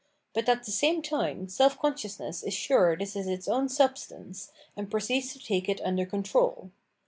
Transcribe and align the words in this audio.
But 0.33 0.49
at 0.49 0.63
the 0.63 0.71
same 0.71 1.03
time 1.03 1.47
self 1.47 1.77
consciousness 1.77 2.41
is 2.41 2.55
sure 2.55 2.97
this 2.97 3.15
is 3.15 3.27
its 3.27 3.47
own 3.47 3.69
substance, 3.69 4.51
and 4.75 4.89
proceeds 4.89 5.31
to 5.33 5.39
take 5.39 5.69
it 5.69 5.79
under 5.81 6.07
control. 6.07 6.71